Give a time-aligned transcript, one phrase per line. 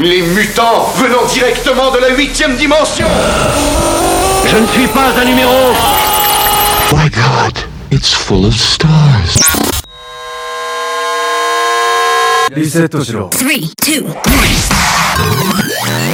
[0.00, 3.06] Les mutants venant directement de la huitième dimension
[4.46, 5.52] Je ne suis pas un numéro
[6.92, 7.58] My God,
[7.90, 9.40] it's full of stars.
[12.54, 14.06] リセットしろ Three, two,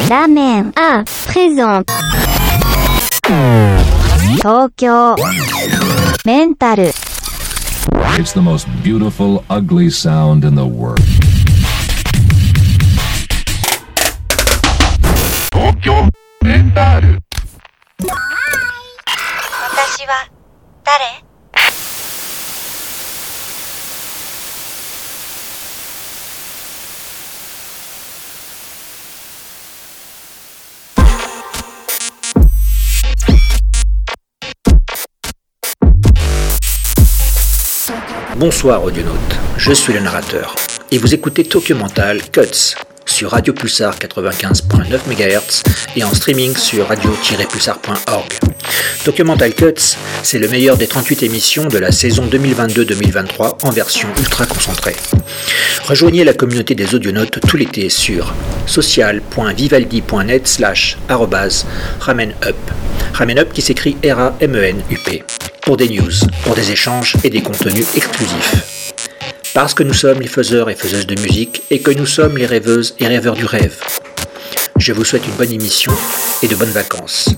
[0.09, 1.93] ラーメン、あ、プレゼント。
[4.37, 5.17] 東京、
[6.25, 6.85] メンタル、
[8.19, 11.01] It's the most beautiful, ugly sound in the world.
[15.87, 15.89] 私
[20.09, 20.27] は、
[20.83, 21.23] 誰「
[38.37, 40.57] Bonsoir audionautes, je suis le narrateur
[40.91, 42.75] et vous écoutez Tokyo Mental Cuts
[43.08, 45.64] sur Radio Pulsar 95.9 MHz
[45.96, 48.34] et en streaming sur radio-pulsar.org.
[49.04, 54.10] Tokyo Mental Cuts, c'est le meilleur des 38 émissions de la saison 2022-2023 en version
[54.20, 54.96] ultra concentrée.
[55.86, 58.34] Rejoignez la communauté des audionautes tout l'été sur
[58.66, 60.98] social.vivaldi.net slash
[62.00, 62.56] ramenup.
[63.14, 65.24] Ramenup qui s'écrit R-A-M-E-N-U-P.
[65.62, 68.77] Pour des news, pour des échanges et des contenus exclusifs.
[69.58, 72.46] Parce que nous sommes les faiseurs et faiseuses de musique et que nous sommes les
[72.46, 73.80] rêveuses et rêveurs du rêve.
[74.78, 75.92] Je vous souhaite une bonne émission
[76.44, 77.30] et de bonnes vacances.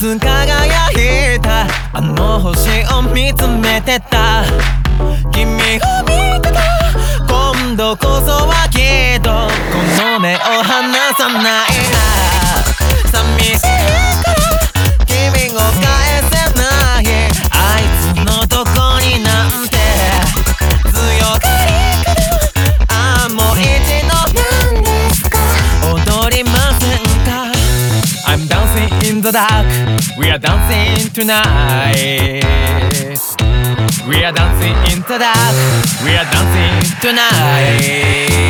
[0.00, 1.66] 輝いた。
[1.92, 4.44] あの星を見つめてた。
[5.30, 6.56] 君を見てた。
[7.28, 9.28] 今度こそはきっと。
[9.28, 11.68] この目を離さない
[13.12, 13.60] 寂しい
[14.24, 14.40] から。
[15.04, 16.62] 君を返せな
[17.02, 17.04] い。
[17.50, 19.76] あいつのどこになんて。
[20.94, 20.96] 強
[21.28, 22.18] がりから
[22.88, 23.68] ああもう一
[24.08, 25.36] 度なんですか。
[25.92, 26.50] 踊りま
[26.80, 27.28] せんか。
[28.26, 29.69] I'm dancing in the dark
[30.40, 32.40] dancing tonight.
[34.08, 35.54] We are dancing into that.
[36.02, 38.40] We are dancing tonight.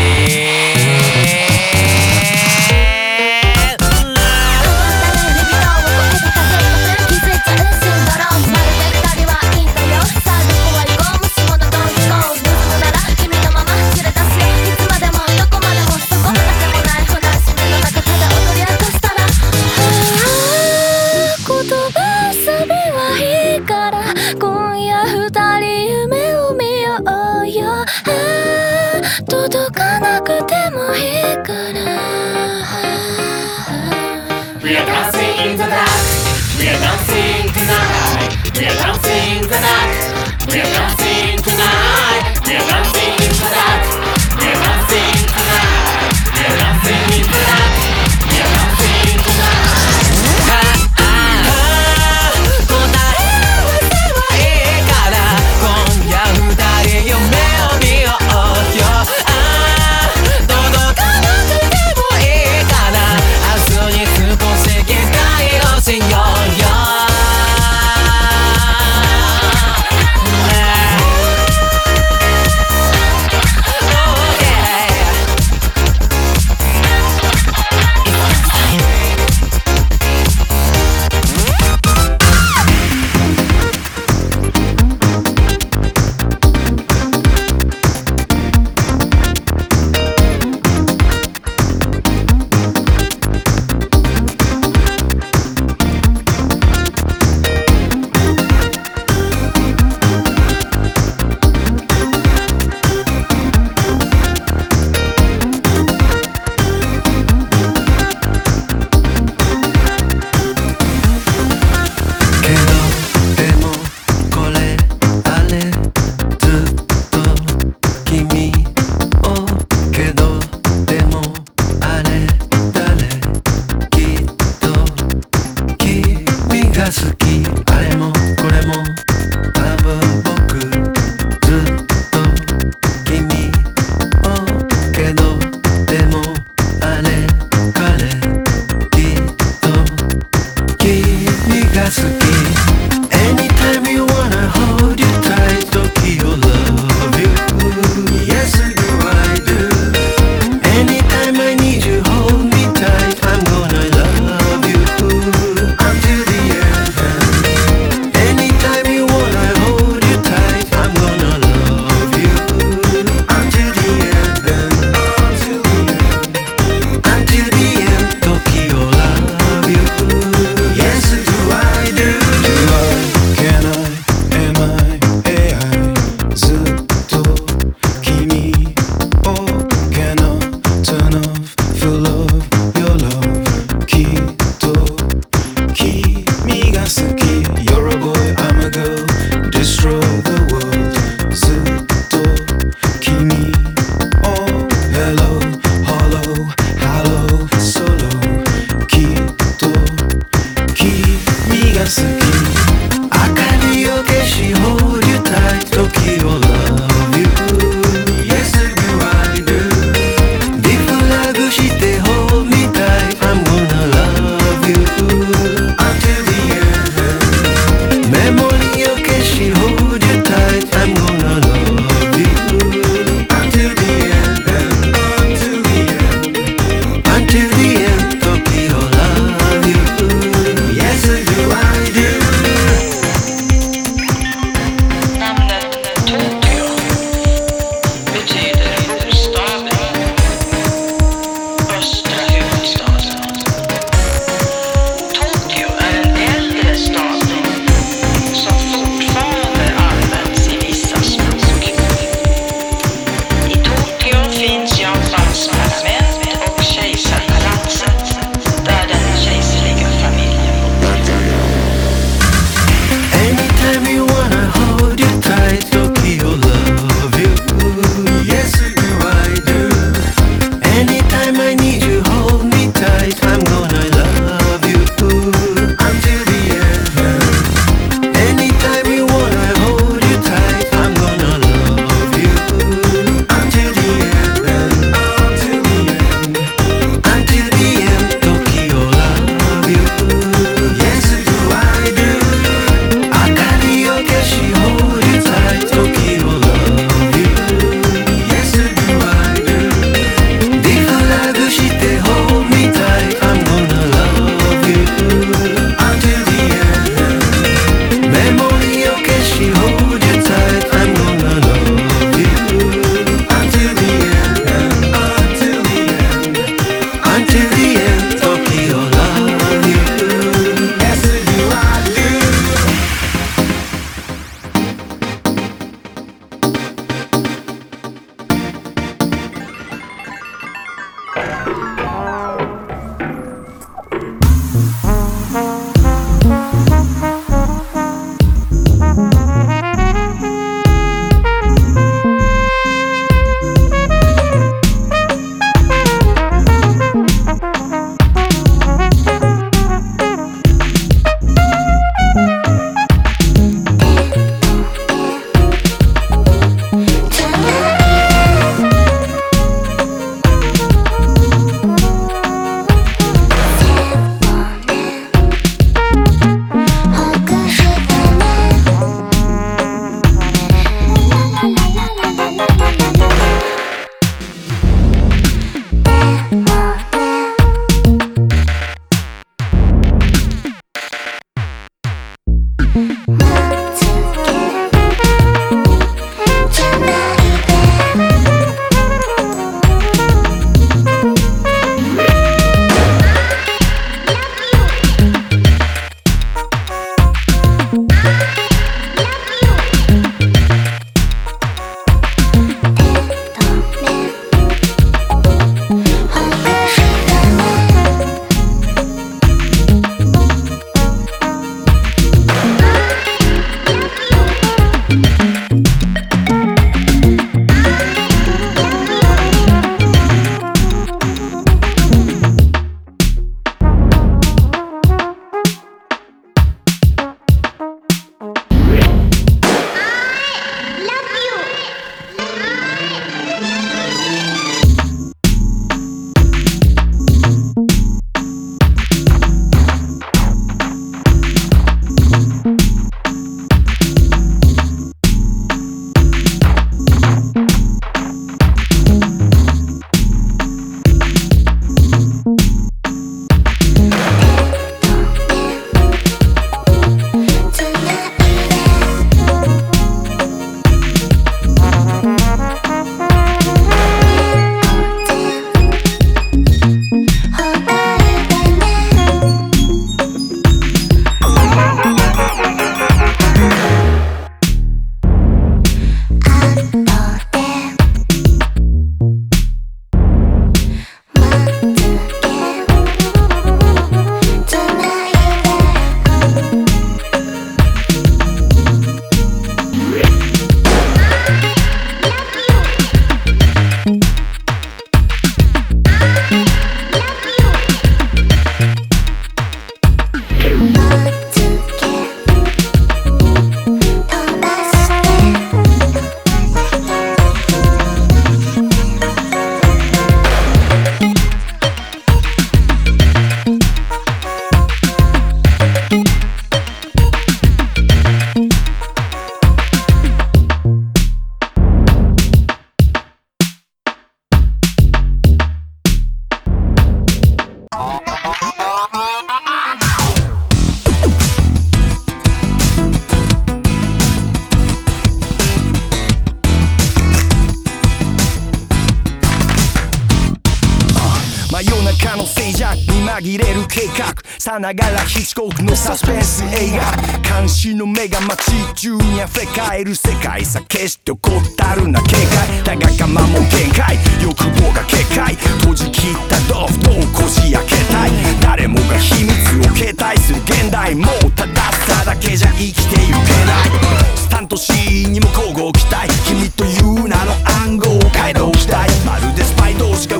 [544.50, 547.38] さながらヒッチコークのサスペンス映画。
[547.40, 552.16] 監視の目が街中に溢れ返る世界さ決して怠るな警
[552.64, 552.64] 戒。
[552.64, 553.96] だが我慢も限界。
[554.20, 555.36] 欲望が警戒。
[555.36, 558.10] 閉じ切ったドフトをこじ開けたい。
[558.42, 559.30] 誰もが秘密
[559.70, 564.18] を携帯する現代もうたださだけじゃ生きてゆけない。
[564.18, 566.08] スタントシーンにも交互期待。
[566.26, 568.88] 君という名の暗号を街道したい。
[569.06, 570.18] まるでスパイ同士が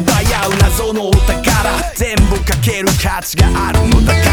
[2.60, 4.24] ける価値があるのだから。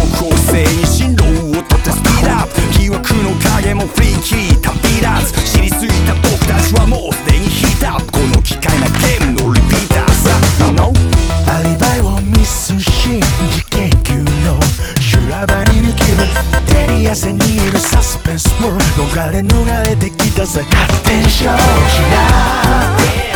[0.00, 1.24] 僕を背に進路
[1.58, 2.60] をとってスピードアップ。
[2.78, 4.60] 疑惑の影もフリーキー。
[4.60, 5.52] 旅立つ。
[5.52, 10.10] 知りすぎた僕たちはもうすでにヒートアップこの機械なゲームのリピーター。
[10.12, 10.92] さ No
[11.52, 14.58] アリバイをミスし事件級の
[15.00, 16.18] 修羅場に抜ける。
[16.66, 20.64] 照り汗にいるサスペンスも逃れ逃れてきたぜ。
[20.70, 23.29] 勝手に勝負しな。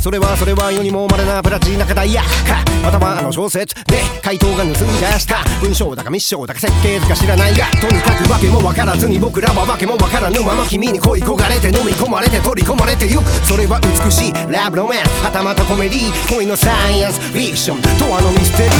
[0.00, 2.22] それはそれは世にも稀なプラチナ課題や。
[2.22, 4.78] かまたはあの小説で回答が盗み出
[5.18, 5.44] した。
[5.60, 7.66] 文章だかミッションだか設計図か知らないが。
[7.80, 13.24] とにかくわけもわからずに僕らはわけもわからぬまま君に恋焦がれて飲み込まれて取り込まれてゆく。
[13.44, 15.24] それは美しいラブロマンス。
[15.24, 17.82] はたまたコメディ恋のサイエンスフィクション。
[17.82, 18.72] とあのミステリー。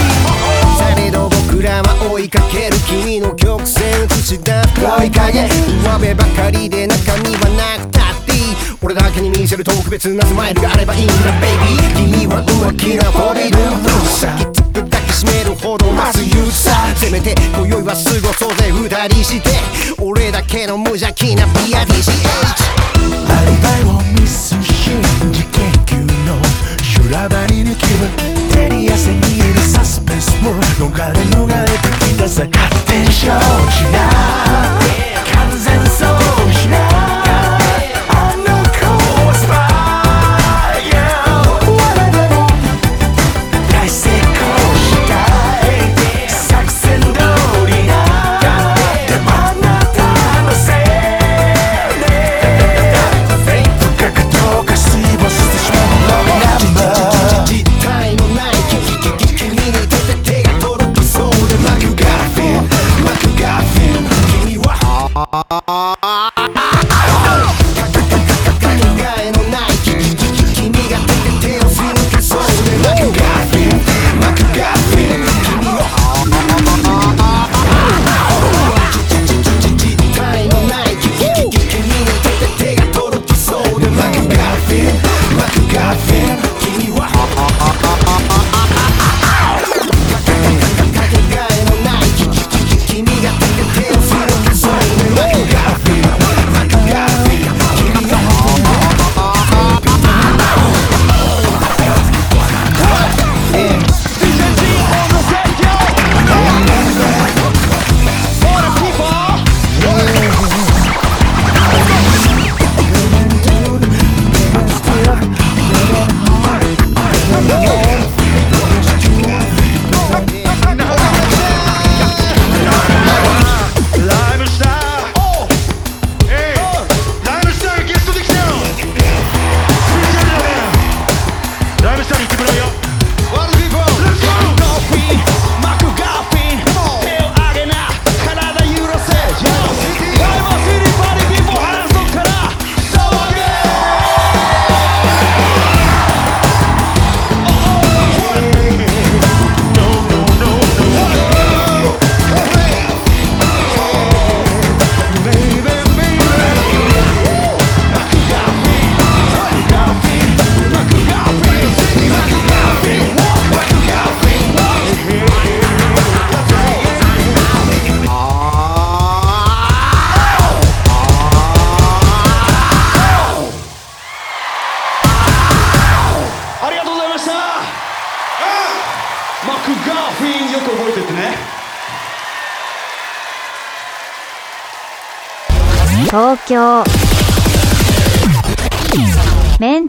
[0.79, 4.73] されど僕らは追いかける君の曲線映し出す。
[4.73, 5.43] 黒い影。
[5.83, 8.08] 上辺ばかりで中身はなくた
[8.81, 13.61] 俺だけに見せる特別なスマイルがあればいいんだベイビー君は浮気なフォリルー
[14.07, 19.49] サーきつく抱きしめるほどまず言うさせめて今宵は過ごそうぜ二人して。
[20.01, 21.75] 俺だけの無邪気な PRDCH
[23.27, 24.91] アリバイをミスし
[25.29, 26.39] 事件級の
[26.81, 28.07] 修羅場に抜ける
[28.49, 34.79] 照り汗にいるサスペンスも逃れ逃れてきたぜ勝手に勝負しな。
[34.79, 34.88] 完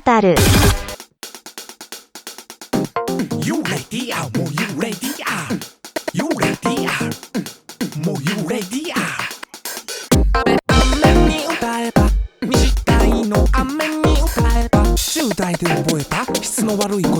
[0.00, 0.34] タル。
[15.60, 17.19] 悪い声か質の悪いこ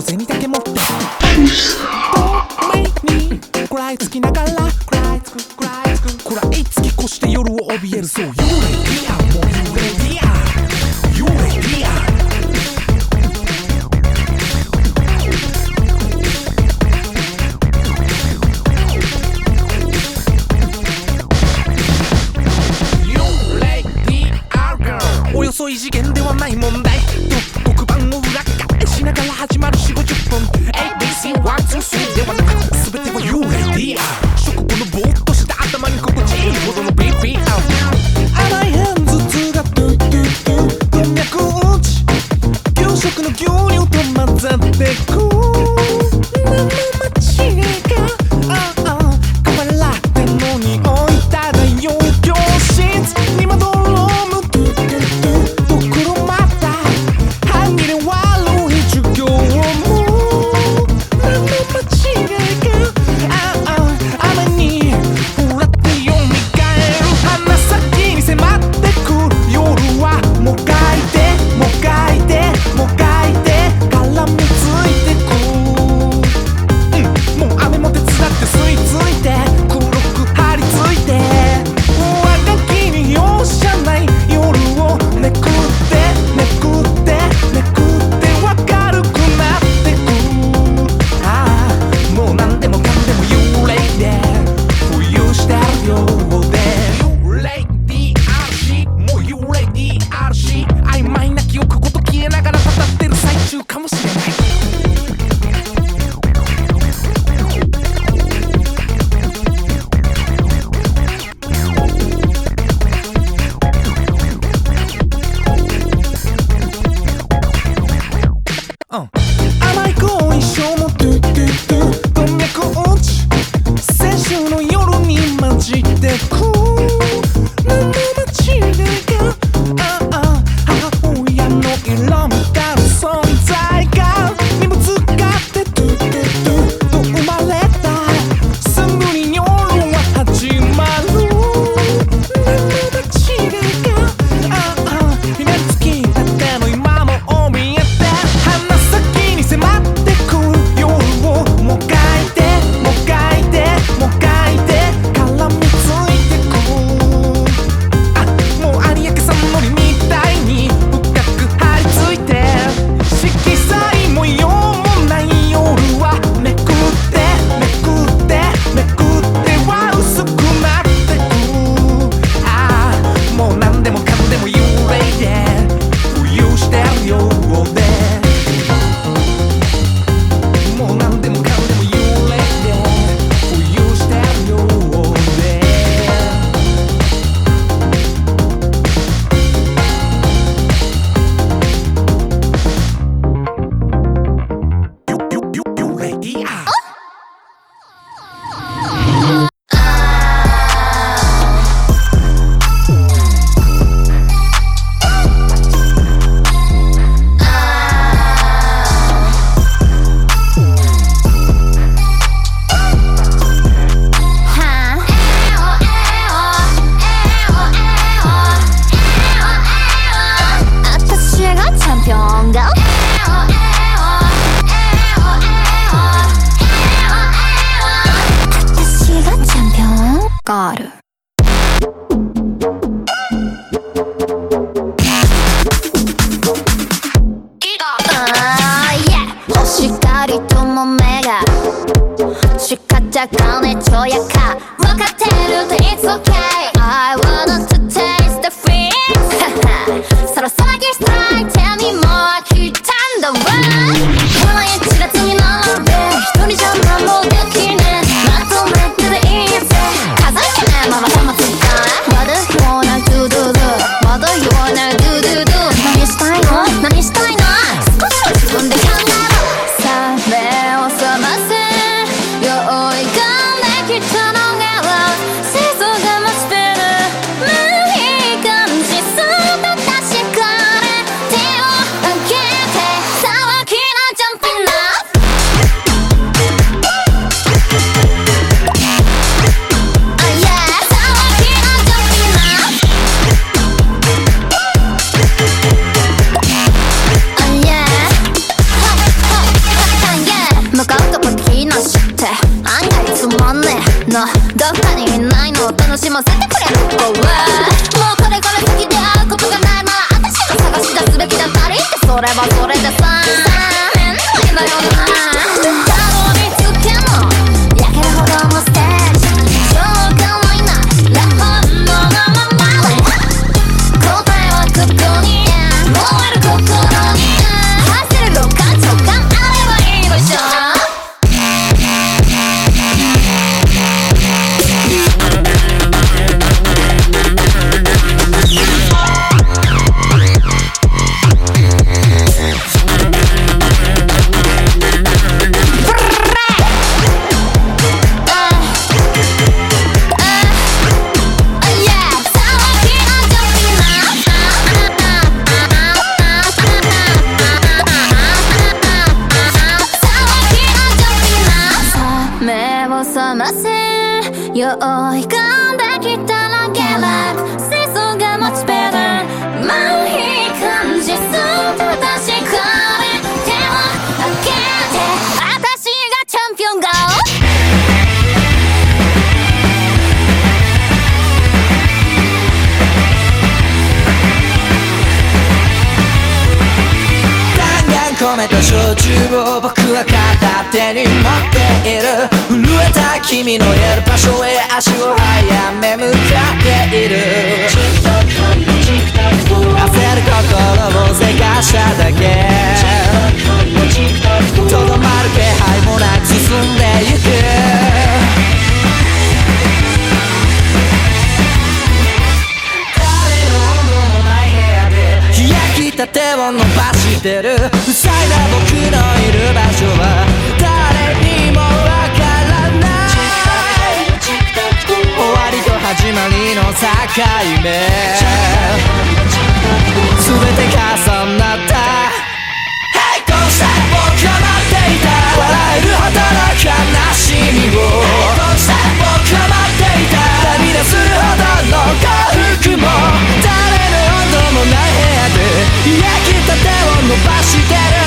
[447.23, 448.00] faço ideia.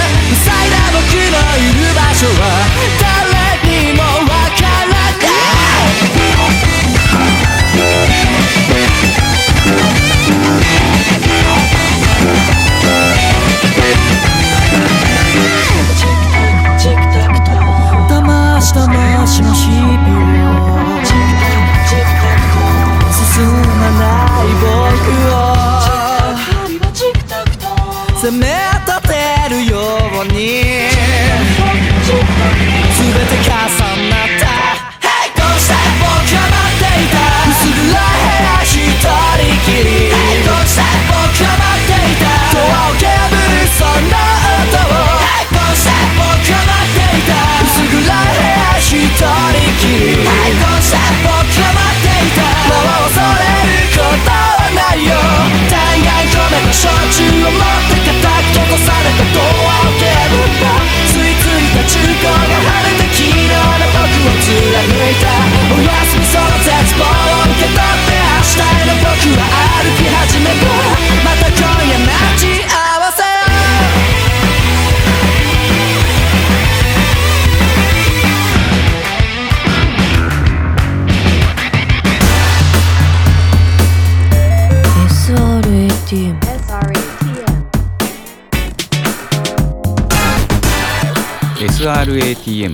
[92.15, 92.71] SRATM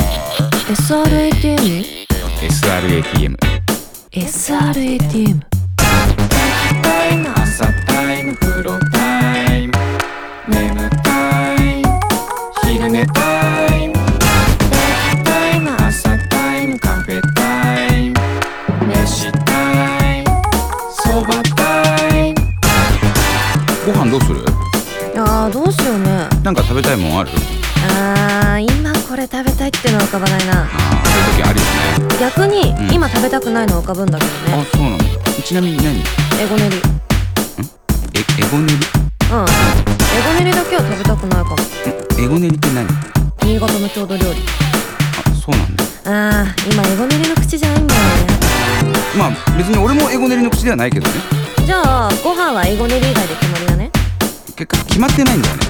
[0.68, 1.80] SRATM?
[2.42, 3.36] SRATM
[4.12, 5.40] SRATM
[23.86, 24.44] ご飯どうする？
[25.16, 26.28] ああどうしようね。
[26.44, 27.30] なんか食べたいもんある？
[27.82, 28.29] ああ
[29.10, 30.54] これ食べたいっていうのは浮かばないな。
[30.54, 32.20] そういう時あるよね。
[32.20, 32.94] 逆に、うん。
[32.94, 34.62] 今食べたくないの浮かぶんだけどね。
[34.62, 35.04] あそうなんだ
[35.42, 35.98] ちなみに何？
[35.98, 36.76] えエゴネリ。
[36.76, 38.76] うんエゴネエ
[40.22, 41.56] ゴネリだけは食べたくないかも。
[42.16, 42.86] リんエゴネリって何？
[43.42, 44.38] 新潟の郷土料理。
[45.18, 45.84] あそうなんだ。
[46.06, 48.06] あー今エゴネリの口じゃないんだよね。
[49.18, 51.14] まあ別に俺もエゴネリの口ではないけどね。
[51.14, 53.90] ねじゃあご飯はエゴネリ以外で決まりだね。
[54.54, 55.62] 結果決まってないんだよね。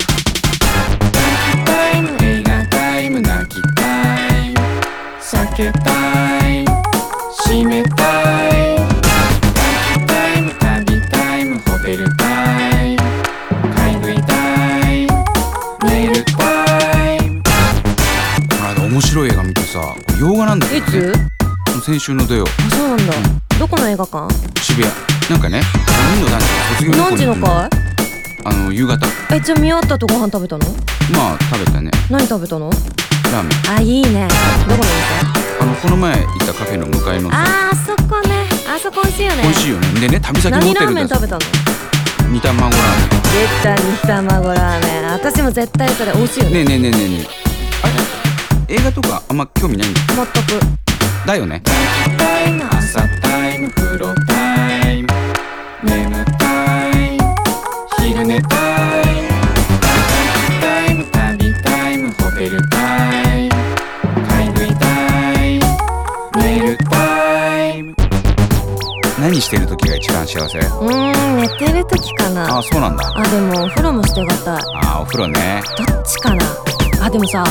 [5.51, 5.91] 開けた
[6.49, 6.65] い。
[7.47, 8.77] 閉めたい。
[8.77, 10.87] 行きたい。
[10.87, 13.03] 旅タイムホテルタイム
[13.75, 14.33] 買い食いた
[14.93, 15.07] い。
[15.89, 17.51] 寝るタイムこ
[18.63, 19.81] の間面白い映画見てさ
[20.21, 21.13] 洋画なんだけ、ね、いつ？
[21.85, 22.45] 先週の土曜。
[22.45, 24.29] あそうなんだ、うん、どこの映画館？
[24.63, 24.95] 渋谷。
[25.31, 27.35] なんかね何人の何女卒業何時の。
[27.35, 27.71] 会、
[28.45, 29.07] あの夕方。
[29.33, 30.67] えじゃあ見わったとご飯食べたの？
[31.13, 31.91] まあ食べたね。
[32.11, 32.71] 何食べたの？
[33.33, 34.29] ラーメンあいいね。
[34.69, 34.89] どこの
[35.61, 37.37] あのこの前行ったカフェの向かいの店。
[37.37, 38.47] あーあそこね。
[38.69, 39.43] あそこ美味しいよね。
[39.43, 40.01] 美味しいよね。
[40.01, 41.41] でね旅先のホ何ラーメン食べたの？
[42.31, 42.73] 煮卵ラー
[43.33, 45.11] 出た煮卵ラーメン。
[45.13, 46.65] 私も絶対それ美味しいよね。
[46.65, 47.27] メンねえねえねえねえねえ。
[47.83, 47.89] あ
[48.69, 48.75] れ？
[48.77, 50.31] 映画とかあんま興味ないんだ全く。
[51.27, 51.63] だよね。
[52.73, 55.09] 朝タイム風呂タイム
[70.27, 70.59] 時が一番幸せ。
[70.59, 72.59] うーん寝てる時かな。
[72.59, 73.13] あそうなんだ。
[73.15, 74.59] あでもお風呂もしてがた。
[74.59, 75.63] いあお風呂ね。
[75.77, 76.45] どっちかな。
[77.03, 77.45] あでもさ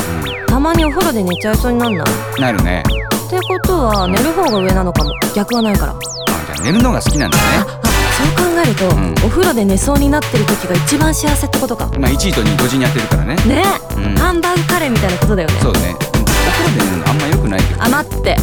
[0.46, 2.40] たまにお風呂で寝ちゃいそうになんない？
[2.40, 2.82] なるね。
[3.26, 5.10] ってことは寝る方が上なのかも。
[5.34, 5.92] 逆はないから。
[5.92, 5.96] あ
[6.46, 7.42] じゃあ寝るのが好きなんだね。
[8.20, 8.86] そう考えると、
[9.26, 11.86] お風呂で寝そうになってる時が一番幸せってことか。
[11.98, 13.36] まあ1位と2位同時にやってるからね。
[13.46, 13.64] ね、
[13.96, 14.14] うん。
[14.16, 15.54] ハンバーグカレーみたいなことだよね。
[15.60, 15.94] そうね。
[15.94, 16.04] お
[16.52, 18.34] 風呂で寝るのあんま良くないけどあ待って。
[18.34, 18.36] ん。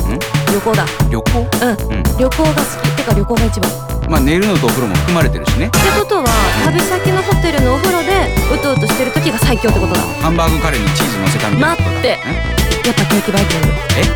[0.51, 0.85] 旅行だ。
[1.11, 1.39] 旅行？
[1.39, 2.95] うん、旅行が好き。
[2.95, 3.69] てか旅行が一番。
[3.69, 3.73] っ
[4.07, 5.69] まあ寝るのとお風呂も含まれてるしね。
[5.69, 6.25] てことは
[6.65, 10.01] 旅先のホテルのお風呂でうとうとしてる時が最強ってことだ。
[10.23, 12.07] ハンバーグカレーにチーズ乗せたみたいな待って。
[12.87, 13.67] やっぱケーキバイキング。
[13.99, 14.07] え？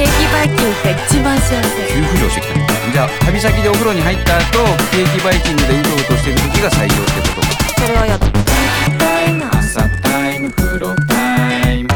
[0.00, 1.76] ケーキバイキングが一番幸せ。
[1.92, 2.54] 急浮上してきた。
[2.56, 7.44] ねじゃあ旅先でお風呂に入った後ケーキバイキングでうとうとしてる時が最強ってこと。
[7.44, 7.52] か
[7.84, 8.26] それはやだ。
[8.96, 11.90] タイム朝タイム風呂タイム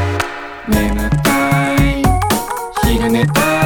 [0.69, 2.05] 眠たい
[2.85, 3.58] 昼寝タイム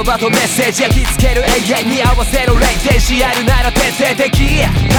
[0.00, 4.91] 葉とメッセージ焼き付ける永遠に合わせる霊天使やるなら徹底的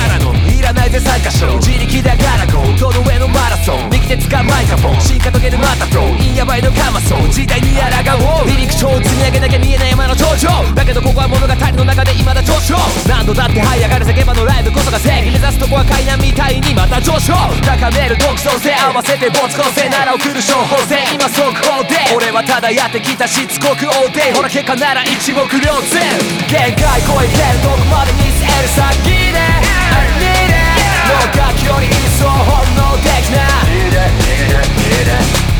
[4.84, 7.32] フォン進化遂げるマタフロンインヤバいのカマソン。
[7.32, 7.88] 時代に抗
[8.20, 8.52] おう。
[8.52, 10.52] 離陸長を積み上げなきゃ見えない山の頂上。
[10.76, 12.76] だけどここは物語の中で未だ上昇。
[13.08, 17.32] 何度だって這い上がる叫ばのライブこそが正義目指すとこは階段みたいにまた上昇。
[17.64, 21.00] 高める独創性合わせて没個性なら送る処方箋。
[21.16, 21.96] 今速報で。
[22.12, 26.04] 俺はただやってきたしつこく大手ほら結果なら一目瞭然。
[26.52, 30.60] 限界超えてるどこまで見せる先で I need it
[31.08, 33.53] もう楽器より一層本能的な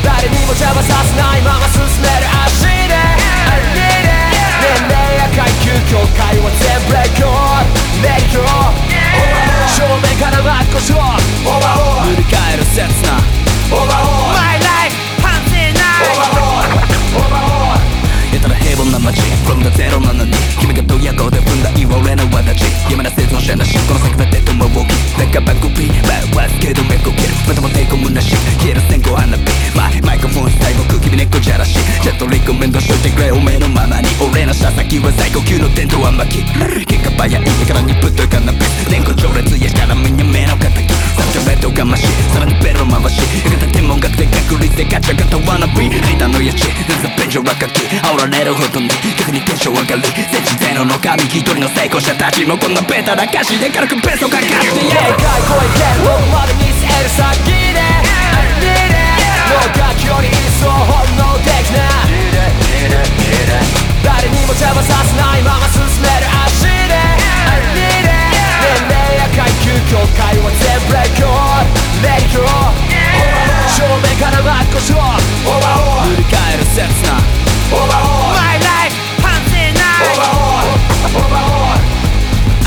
[0.02, 1.38] 誰にも邪魔させな。
[1.38, 4.14] いまま進める足で I need it
[4.62, 7.64] 年齢や階級境界は全部レコー。
[8.02, 8.38] ドレイト
[9.74, 13.16] 正面から真っ向勝塗り替える刹那
[13.74, 15.80] My life 反省な
[18.30, 20.32] いやたら平凡な街 From the 07に
[20.64, 24.44] 君がドヤ顔で踏んだ岩俺の私山田生存者なしこの先はデッ。
[24.44, 27.34] ドマウォーキーだかバックピーバーワースけどめこける。
[27.44, 29.44] またも抵抗むなし消える線香花火
[29.76, 58.98] マイマイクフォン最後君猫じゃらしちゃんとリコメンドしといてくれおめえのままに俺の射先は最高級の伝統は巻き結果早いからにぶっといカナビス年功序列やしたらみんな目の敵サンチョレットがましさらにベロ回し片天文学で確率でガチャガタワナビリーダーのやち全然便所落書き煽られるほどに逆にテンション上がり戦地ゼロの神一人の成功者たちもこんなベタな歌詞で軽くベストかかって限界超えてるどこまで見せる先で I need it
[59.54, 61.86] もう楽器より一層本能的な
[64.02, 66.13] 誰にも邪魔させないまま進め。
[69.36, 71.66] 階級境界は全部レコー
[71.98, 72.38] ドレイト
[73.74, 77.18] 正面から真っ向勝塗り替える刹那
[77.74, 80.14] My life 反省ない。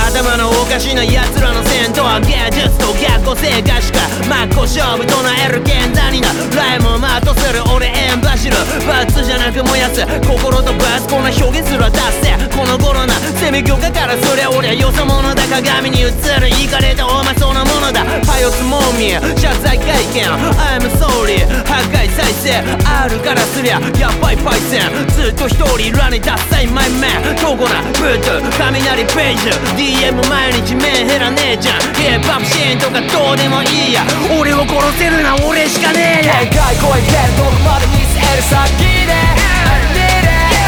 [0.07, 2.86] 頭のおかしな奴らの戦闘は芸術と
[3.27, 8.55] 個性がしか真っ向勝負唱える現代になライムをマートする俺エンバシル。
[8.87, 12.31] バツじゃなく燃やす心とバスこんな表現すら出せ。
[12.55, 18.07] この頃なセミ業界からそりゃ俺はよそ者だ鏡に映るイかれたお前そのものだ。
[18.07, 20.23] はよつもみ謝罪会見。
[20.23, 24.87] I'm sorry 破壊再生あるからすりゃやばいパイセン。
[25.11, 27.35] ずっと一人ラにダッサいマイメン。
[27.35, 28.39] 強固なブート。
[28.55, 29.51] 雷ページ。
[29.75, 31.81] DM 毎日目減らねえじゃん。
[31.91, 34.05] ヒップホップシーンとかどうでもいいや。
[34.39, 36.33] 俺を殺せるのは俺しかねえや。
[36.45, 39.13] 限界超えてどこまで見せる先で。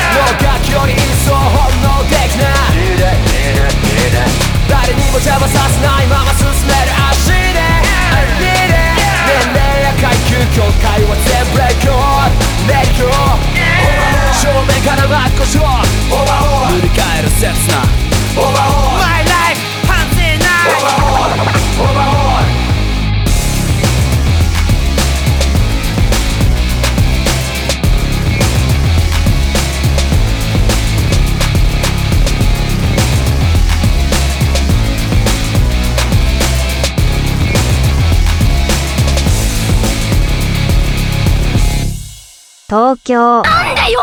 [0.09, 2.49] もう楽器より一層本能的な。
[4.67, 7.61] 誰にも邪魔させないまま進める足で。
[8.39, 12.73] 年齢や階級境界は全部レコード。
[12.73, 13.05] レコ
[14.41, 15.61] 正面から真っ向勝
[16.09, 16.17] 負
[16.73, 17.85] 塗り替える刹那。
[18.39, 20.49] My life 反省な
[22.15, 22.18] い
[42.69, 43.41] 東京。
[43.41, 43.99] なんだよ！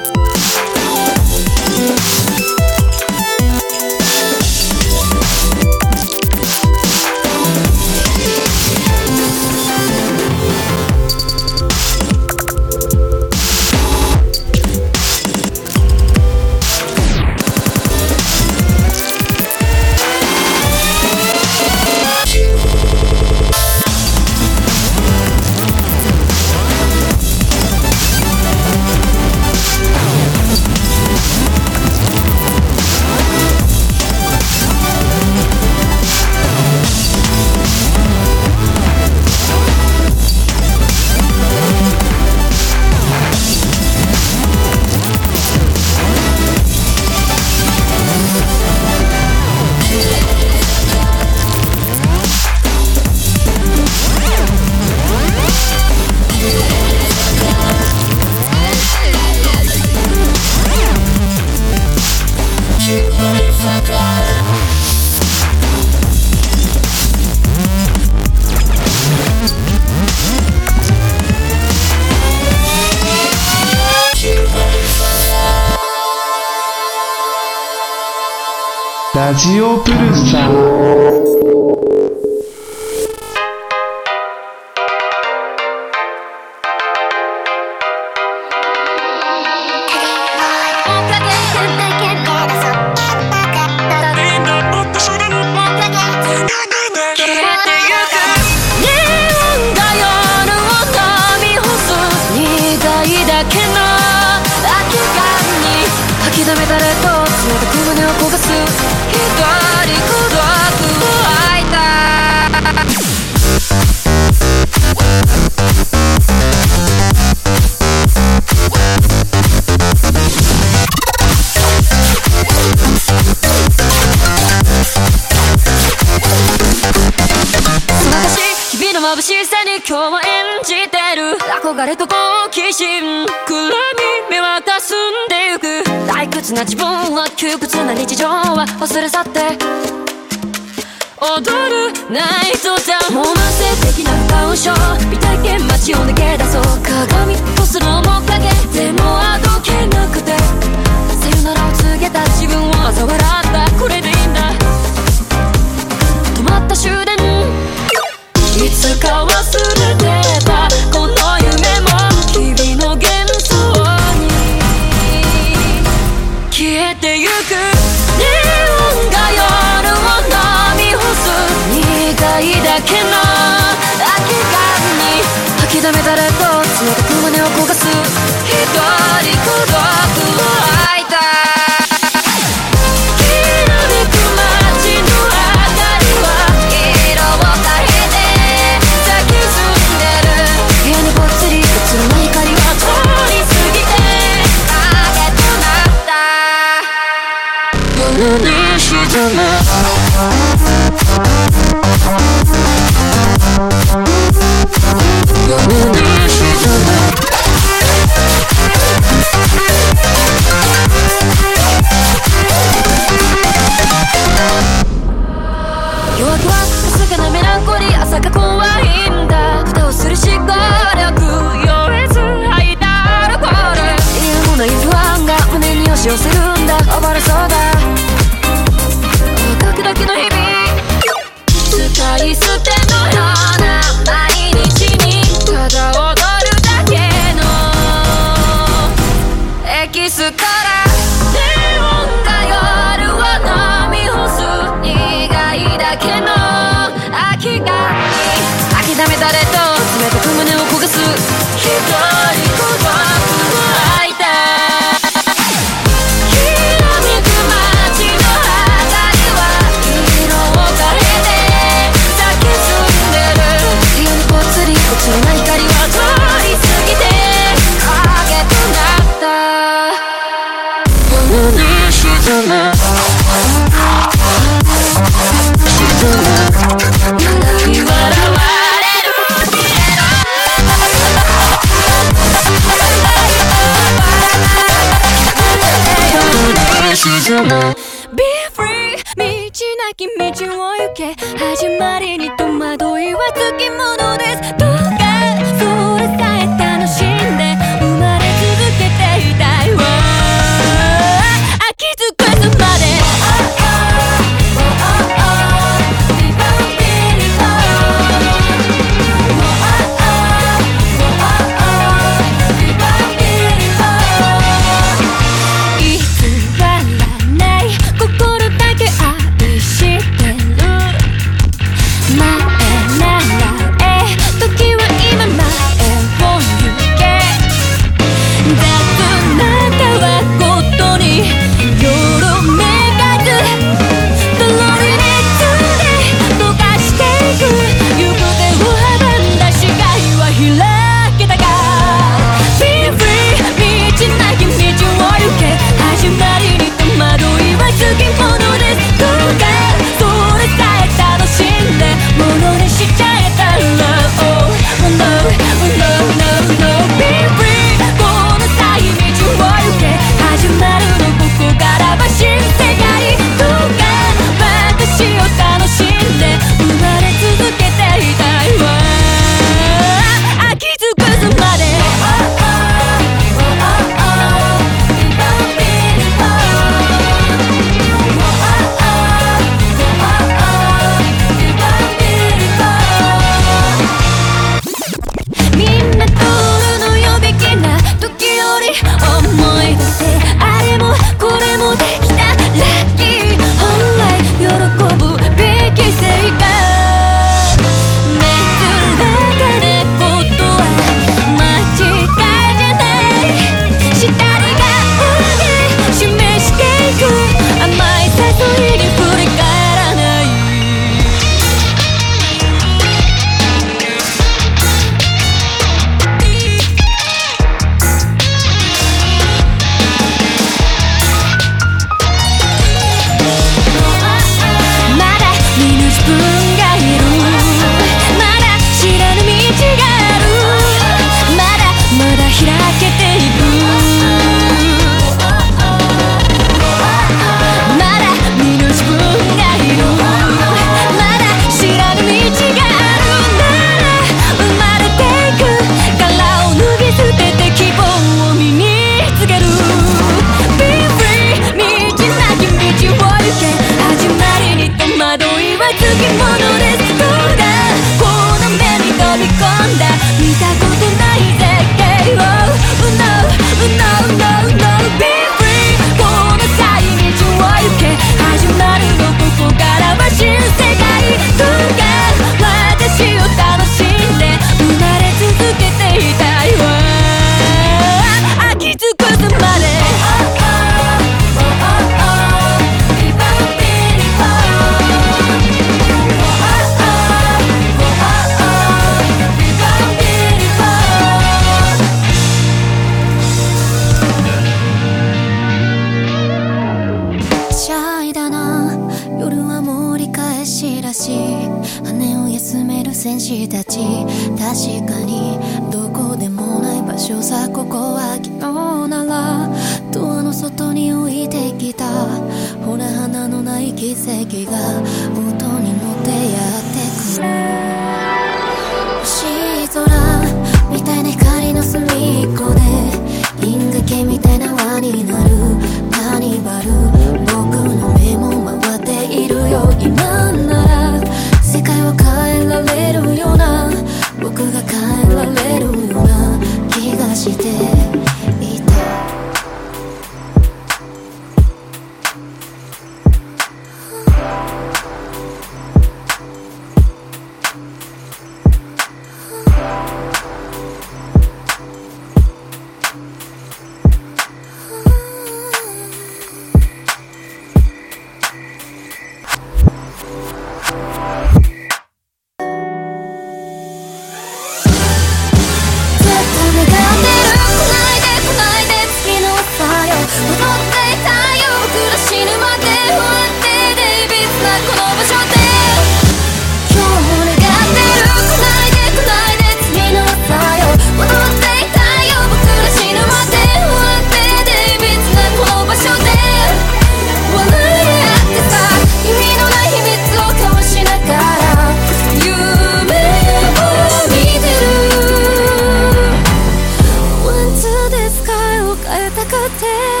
[599.31, 600.00] くて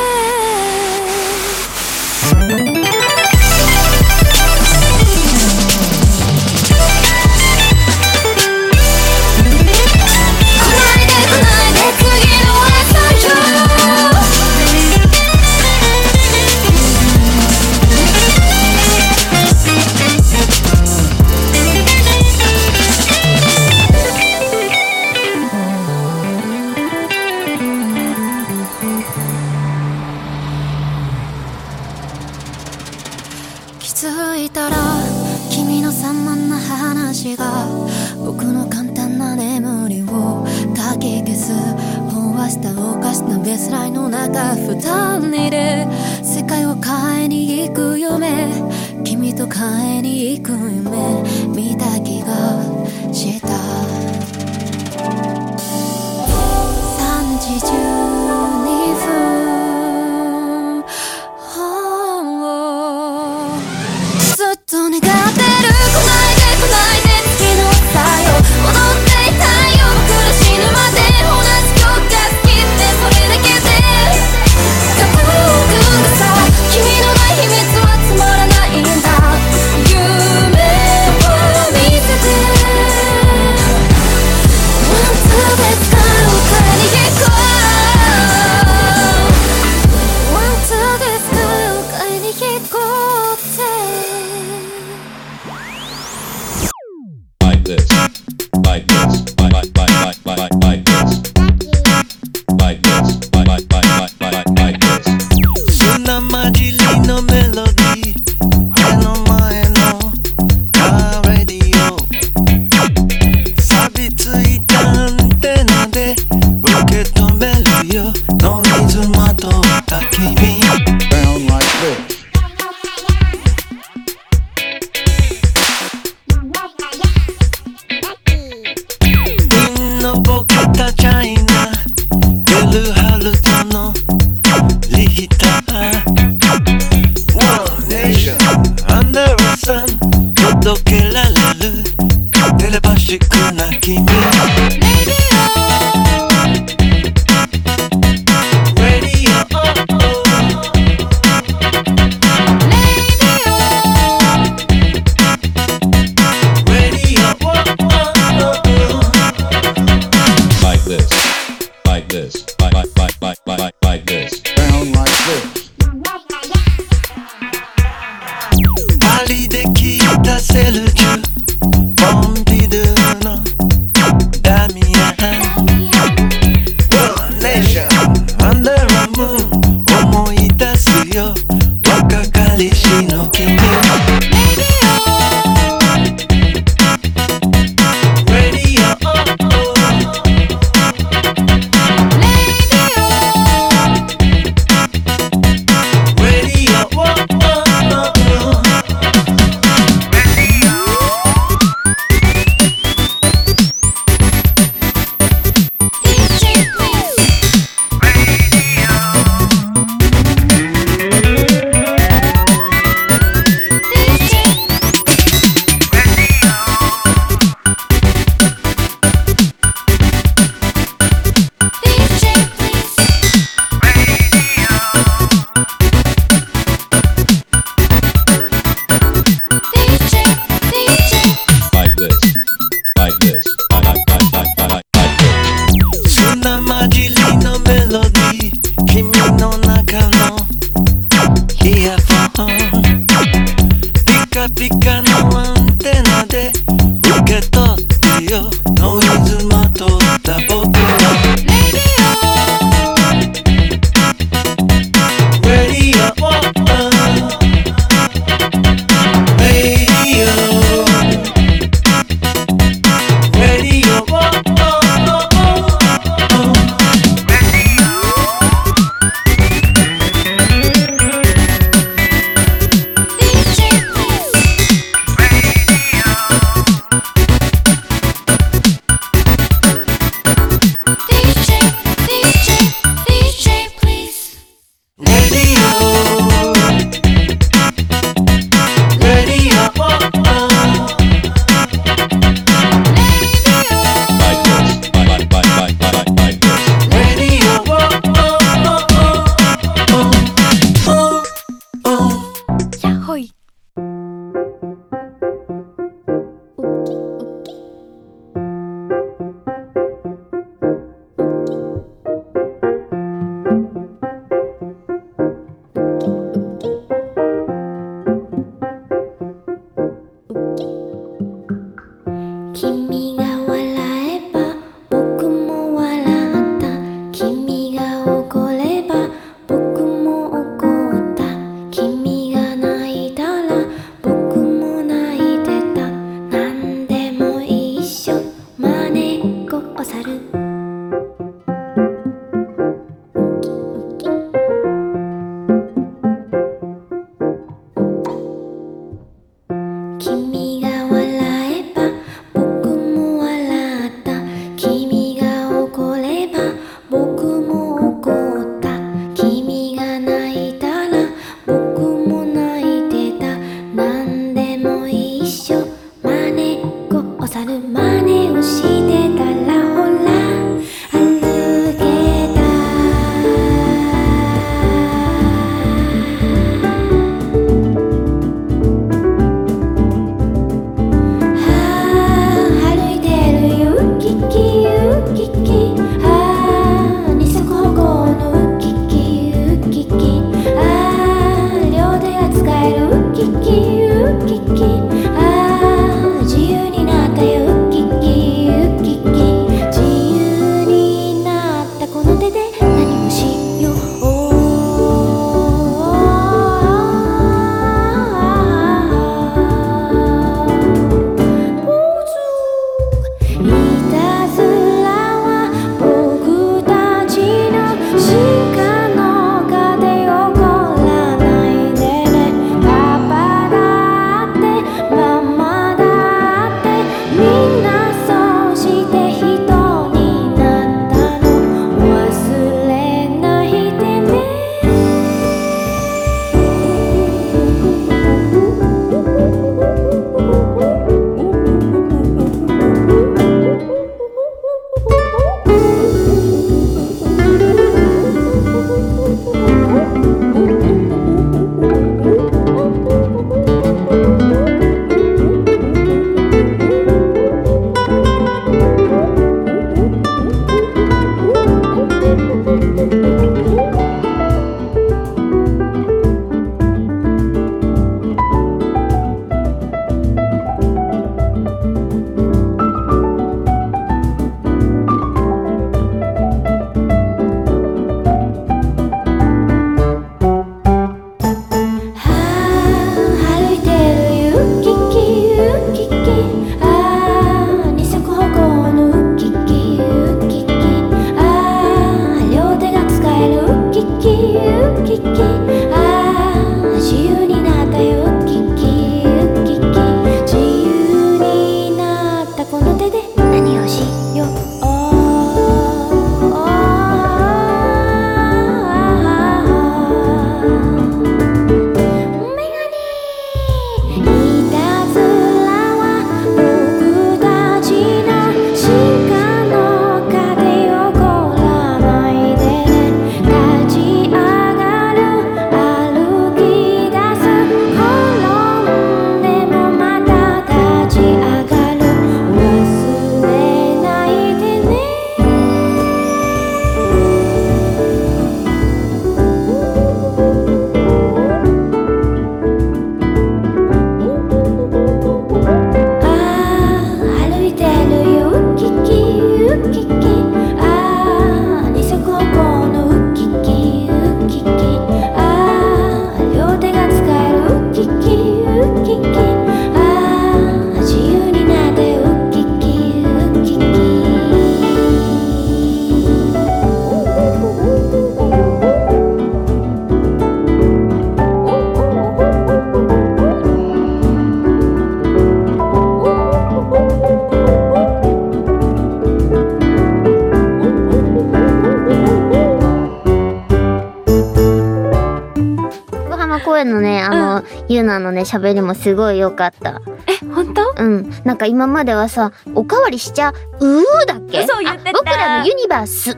[588.21, 589.81] のね、喋りもすごい良かった。
[590.07, 590.73] え、本当？
[590.77, 591.09] うん。
[591.23, 594.45] なんか今まではさ、おかわりしちゃうーだっけ？
[594.47, 596.17] そう言って僕らのユニバースうー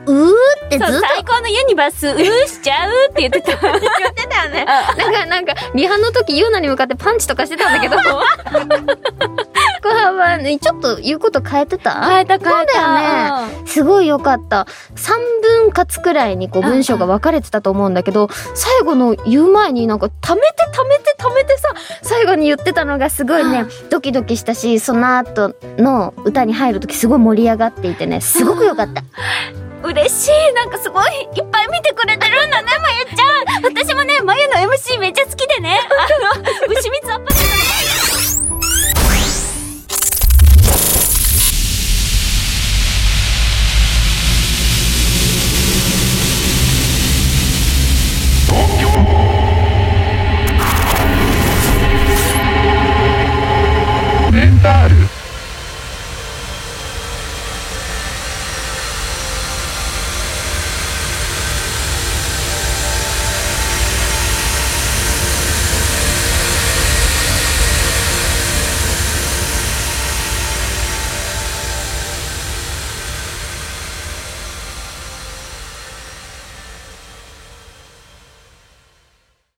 [0.66, 3.56] ってずっと最高のユニバース、うーしちゃうって言ってた。
[3.60, 4.64] 言ってたよね。
[4.64, 7.96] なんか、なんか、リハの時、ユーナに向かってパンチとかしてたんだけど。
[9.84, 12.08] 小幅にちょっと言うこと変えてた？
[12.08, 13.66] 変えた変えたね。
[13.66, 14.66] すごい良かった。
[14.96, 21.68] 三分割くらいにこう文章が分かれてたと思うんだけど、最後の言う前になんか溜めて溜めて溜めてさ、
[22.02, 29.02] 最後に言ってたのがすごいね、ドキドキしたし、その後の歌に入る時すごい盛り上がっていてね、すごく良かった。
[29.84, 30.54] 嬉しい。
[30.54, 31.04] なんかすごい
[31.36, 33.64] いっぱい見てくれてるんだね、まゆちゃん。
[33.64, 35.78] 私もね、まゆの MC めっちゃ好きでね。
[36.34, 38.13] あの、牛蜜アップデートの